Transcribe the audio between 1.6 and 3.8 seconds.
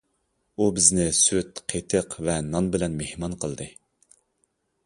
قېتىق ۋە نان بىلەن مېھمان قىلدى.